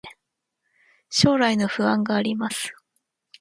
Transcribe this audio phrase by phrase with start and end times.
[1.11, 2.73] 将来の不安があります